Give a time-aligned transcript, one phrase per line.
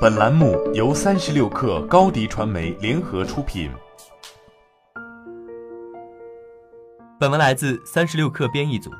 [0.00, 3.68] 本栏目由三十六氪高低传媒联合出品。
[7.18, 8.92] 本文来自三十六氪编译组。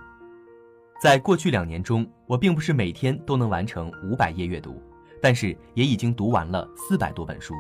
[1.01, 4.83] 在过去两年中，我并不是每天都能完成五百页阅读，
[5.23, 7.55] 但是也已经读完了四百多本书。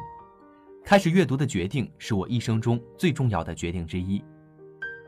[0.84, 4.20] 开始阅读的决定是我一生中最重要的决定之一。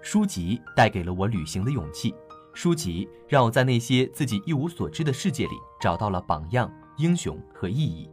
[0.02, 2.14] 书籍带给了我旅行的勇气，
[2.54, 8.08] 书籍让我在那些自己一无所知的世界里找到了榜样、英雄和意义。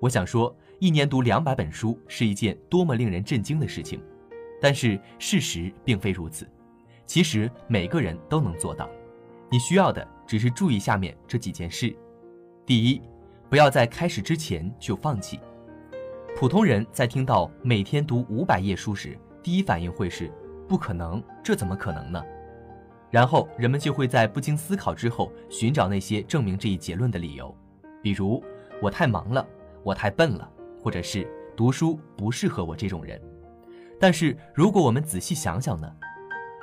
[0.00, 4.02] 我想说，一年读两百本书是一件多么令人震惊的事情，
[4.60, 6.46] 但是事实并非如此。
[7.06, 8.88] 其实每个人都能做到，
[9.50, 11.94] 你需要的只是注意下面这几件事：
[12.66, 13.00] 第一，
[13.48, 15.38] 不要在开始之前就放弃。
[16.36, 20.30] 普通人在听到每天读五百页书时，第一反应会是
[20.66, 22.22] “不可能，这怎么可能呢？”
[23.10, 27.56] 然后人们就会在不经思考之后寻找那些证明这一结论的理由，
[28.02, 28.42] 比如
[28.82, 29.46] “我太忙了”。
[29.84, 30.50] 我太笨了，
[30.82, 33.20] 或者是读书不适合我这种人。
[34.00, 35.88] 但是如果我们仔细想想呢？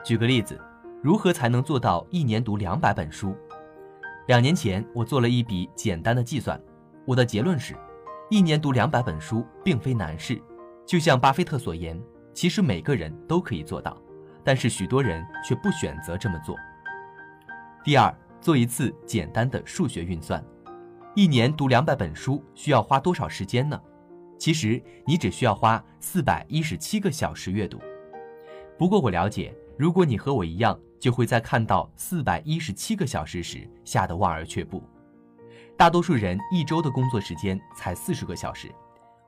[0.04, 0.60] 举个例子，
[1.02, 3.36] 如何才能做到一年读两百本书？
[4.28, 6.60] 两年前我做了一笔简单的计算，
[7.06, 7.76] 我的结论是，
[8.30, 10.42] 一年读两百本书并非难事。
[10.86, 12.02] 就像巴菲特所言，
[12.34, 13.96] 其实每个人都可以做到，
[14.44, 16.56] 但是许多人却不选择这么做。
[17.84, 20.44] 第二，做一次简单的数学运算。
[21.14, 23.78] 一年读两百本书需要花多少时间呢？
[24.40, 27.82] 其实你只需要花四百一十七个小时阅读。
[28.78, 34.82] 不过我了解，如果你和我一样，就会在看到四百一十七个小时时吓得望而却步。
[35.78, 38.74] 大多数人一周的工作时间才四十个小时，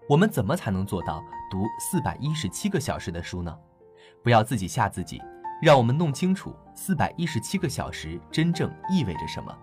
[0.08, 3.53] 我们怎么才能做到读四百一十七个小时的书呢？
[4.23, 5.22] 不要自己吓自己，
[5.62, 9.53] 让我们弄清楚四百一十七个小时真正意味着什么。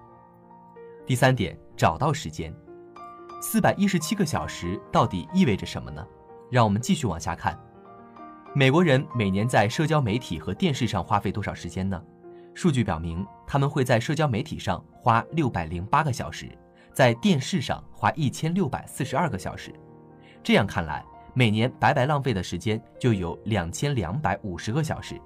[1.07, 2.55] 第三点，找到时间，
[3.41, 6.07] 四百一十七个小时到底意味着什么呢？
[6.51, 7.59] 让我们继续往下看。
[8.55, 11.99] 美国人每年在社交媒体和电视上花费多少时间呢？
[12.53, 16.51] 数据表明，他们会在社交媒体上花六百零八个小时，
[16.93, 19.73] 在电视上花一千六百四十二个小时。
[20.43, 25.19] 这样看来，每年白白浪费的时间就有两千两百五十个小时。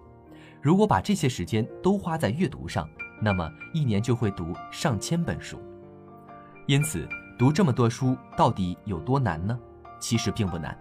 [0.62, 2.88] 如果把这些时间都花在阅读上，
[3.20, 5.60] 那么一年就会读上千本书。
[6.66, 7.06] 因此，
[7.38, 9.58] 读这么多书到底有多难呢？
[10.00, 10.76] 其实并不难，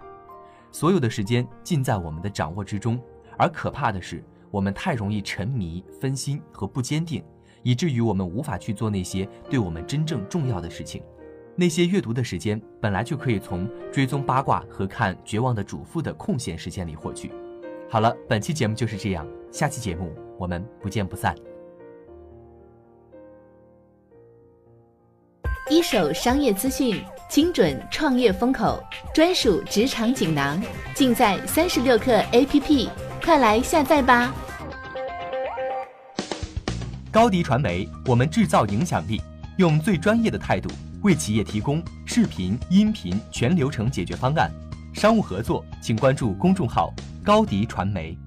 [0.71, 2.99] 所有的时间尽在我们的掌握之中。
[3.37, 7.23] 而可怕的是，我们太容易沉迷、分心和不坚定，
[7.63, 11.03] 以至于我们无法去做那些对我们真正重要的事情。
[11.55, 17.31] 那些阅读的时间本来就可以从追踪八卦和看《绝望的主妇》的空闲时间里获取。
[17.89, 21.35] 好了，本期节目就是这样，下期节目我们不见不散。
[25.69, 30.61] 一手商业资讯，精准创业风口，专属职场锦囊，
[30.93, 32.89] 尽在三十六课 APP，
[33.23, 34.33] 快来下载吧！
[37.09, 39.21] 高迪传媒，我们制造影响力，
[39.57, 40.69] 用最专业的态度
[41.01, 44.51] 为企业提供视频、音频全流程解决方案。
[44.93, 46.93] 商务合作，请关注公众号
[47.23, 48.17] 高迪传媒。